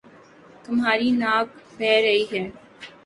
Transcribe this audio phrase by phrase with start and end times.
[0.63, 1.47] تمہاری ناک
[1.77, 2.43] بہ رہی ہے